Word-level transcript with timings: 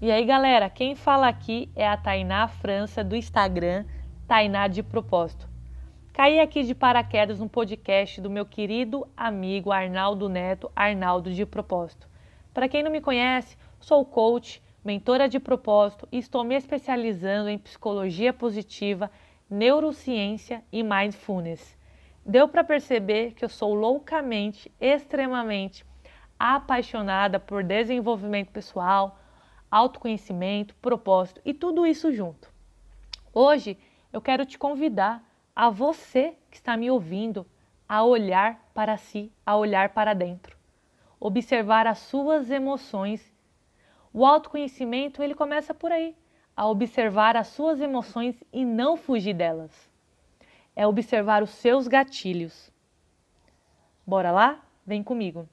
E 0.00 0.12
aí, 0.12 0.24
galera, 0.24 0.70
quem 0.70 0.94
fala 0.94 1.26
aqui 1.26 1.68
é 1.74 1.84
a 1.84 1.96
Tainá 1.96 2.46
França 2.46 3.02
do 3.02 3.16
Instagram, 3.16 3.84
Tainá 4.28 4.68
de 4.68 4.80
Propósito. 4.80 5.48
Caí 6.12 6.38
aqui 6.38 6.62
de 6.62 6.72
paraquedas 6.72 7.40
no 7.40 7.48
podcast 7.48 8.20
do 8.20 8.30
meu 8.30 8.46
querido 8.46 9.08
amigo 9.16 9.72
Arnaldo 9.72 10.28
Neto, 10.28 10.70
Arnaldo 10.76 11.32
de 11.32 11.44
Propósito. 11.44 12.08
Para 12.54 12.68
quem 12.68 12.80
não 12.80 12.92
me 12.92 13.00
conhece, 13.00 13.56
sou 13.80 14.04
coach, 14.04 14.62
mentora 14.84 15.28
de 15.28 15.40
propósito 15.40 16.06
e 16.12 16.18
estou 16.18 16.44
me 16.44 16.54
especializando 16.54 17.48
em 17.48 17.58
psicologia 17.58 18.32
positiva, 18.32 19.10
neurociência 19.50 20.62
e 20.70 20.80
mindfulness. 20.84 21.76
Deu 22.24 22.46
para 22.46 22.62
perceber 22.62 23.32
que 23.32 23.44
eu 23.44 23.48
sou 23.48 23.74
loucamente, 23.74 24.70
extremamente 24.80 25.84
apaixonada 26.38 27.40
por 27.40 27.64
desenvolvimento 27.64 28.52
pessoal, 28.52 29.18
autoconhecimento, 29.70 30.74
propósito 30.76 31.40
e 31.44 31.52
tudo 31.52 31.86
isso 31.86 32.12
junto. 32.12 32.52
Hoje 33.32 33.78
eu 34.12 34.20
quero 34.20 34.46
te 34.46 34.58
convidar 34.58 35.22
a 35.54 35.70
você 35.70 36.34
que 36.50 36.56
está 36.56 36.76
me 36.76 36.90
ouvindo 36.90 37.46
a 37.88 38.04
olhar 38.04 38.70
para 38.74 38.96
si, 38.96 39.32
a 39.44 39.56
olhar 39.56 39.90
para 39.90 40.14
dentro, 40.14 40.56
observar 41.18 41.86
as 41.86 41.98
suas 41.98 42.50
emoções. 42.50 43.32
O 44.12 44.24
autoconhecimento 44.24 45.22
ele 45.22 45.34
começa 45.34 45.74
por 45.74 45.90
aí, 45.90 46.14
a 46.56 46.66
observar 46.66 47.36
as 47.36 47.48
suas 47.48 47.80
emoções 47.80 48.42
e 48.52 48.64
não 48.64 48.96
fugir 48.96 49.34
delas. 49.34 49.90
É 50.74 50.86
observar 50.86 51.42
os 51.42 51.50
seus 51.50 51.88
gatilhos. 51.88 52.70
Bora 54.06 54.30
lá? 54.30 54.64
Vem 54.86 55.02
comigo. 55.02 55.48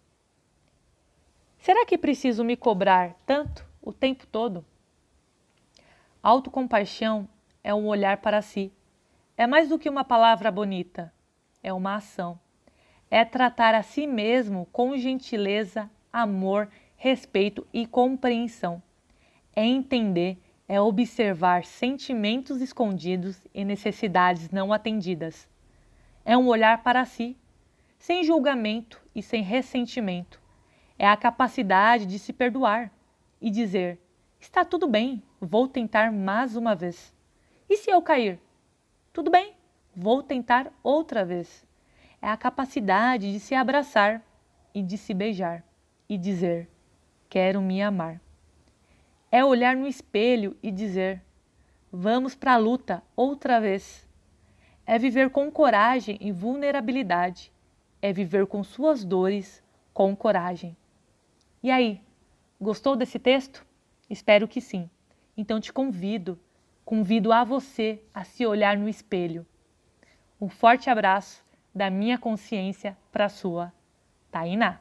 Será 1.58 1.86
que 1.86 1.97
preciso 1.97 2.44
me 2.44 2.55
cobrar 2.55 3.16
tanto? 3.25 3.66
O 3.85 3.94
tempo 3.94 4.25
todo. 4.25 4.66
Autocompaixão 6.21 7.30
é 7.64 7.73
um 7.73 7.86
olhar 7.86 8.17
para 8.17 8.41
si. 8.41 8.73
É 9.38 9.45
mais 9.45 9.69
do 9.69 9.78
que 9.78 9.88
uma 9.88 10.03
palavra 10.03 10.50
bonita, 10.50 11.14
é 11.61 11.72
uma 11.72 11.95
ação. 11.95 12.39
É 13.11 13.23
tratar 13.23 13.75
a 13.75 13.83
si 13.83 14.08
mesmo 14.08 14.66
com 14.72 14.97
gentileza, 14.97 15.89
amor, 16.11 16.67
respeito 16.97 17.66
e 17.72 17.86
compreensão. 17.86 18.81
É 19.56 19.63
entender, 19.63 20.38
é 20.67 20.81
observar 20.81 21.63
sentimentos 21.63 22.61
escondidos 22.61 23.45
e 23.53 23.63
necessidades 23.63 24.50
não 24.50 24.73
atendidas. 24.73 25.47
É 26.25 26.36
um 26.36 26.47
olhar 26.47 26.81
para 26.81 27.06
si, 27.06 27.38
sem 28.00 28.23
julgamento 28.23 29.00
e 29.13 29.22
sem 29.22 29.44
ressentimento. 29.44 30.41
É 30.97 31.08
a 31.08 31.16
capacidade 31.16 32.08
de 32.08 32.17
se 32.17 32.33
perdoar 32.33 32.91
e 33.41 33.50
dizer: 33.50 34.00
Está 34.39 34.64
tudo 34.64 34.88
bem, 34.88 35.22
vou 35.39 35.67
tentar 35.67 36.11
mais 36.11 36.55
uma 36.55 36.75
vez. 36.75 37.14
E 37.69 37.78
se 37.78 37.89
eu 37.89 38.02
cair? 38.02 38.39
Tudo 39.11 39.31
bem, 39.31 39.53
vou 39.95 40.22
tentar 40.22 40.72
outra 40.83 41.25
vez. 41.25 41.66
É 42.22 42.28
a 42.28 42.38
capacidade 42.38 43.31
de 43.31 43.39
se 43.39 43.56
abraçar 43.56 44.22
e 44.73 44.81
de 44.81 44.97
se 44.97 45.13
beijar 45.13 45.63
e 46.08 46.17
dizer: 46.17 46.69
Quero 47.30 47.61
me 47.61 47.81
amar. 47.81 48.22
É 49.31 49.44
olhar 49.44 49.75
no 49.75 49.88
espelho 49.88 50.56
e 50.61 50.72
dizer: 50.72 51.22
Vamos 51.91 52.36
para 52.36 52.53
a 52.53 52.58
luta 52.58 53.03
outra 53.16 53.59
vez. 53.59 54.08
É 54.86 55.00
viver 55.00 55.30
com 55.30 55.52
coragem 55.52 56.17
e 56.22 56.31
vulnerabilidade. 56.31 57.52
É 58.02 58.13
viver 58.13 58.45
com 58.45 58.63
suas 58.63 59.03
dores 59.03 59.63
com 59.94 60.16
coragem. 60.16 60.78
E 61.63 61.72
aí, 61.72 62.02
Gostou 62.59 62.95
desse 62.95 63.20
texto? 63.20 63.66
Espero 64.09 64.48
que 64.48 64.61
sim. 64.61 64.89
Então 65.36 65.59
te 65.59 65.73
convido, 65.73 66.39
convido 66.86 67.34
a 67.34 67.44
você 67.44 68.02
a 68.14 68.23
se 68.23 68.45
olhar 68.45 68.78
no 68.78 68.88
espelho. 68.88 69.45
Um 70.39 70.47
forte 70.47 70.89
abraço 70.89 71.44
da 71.74 71.90
minha 71.90 72.18
consciência 72.18 72.97
para 73.12 73.25
a 73.25 73.29
sua, 73.29 73.74
Tainá. 74.31 74.79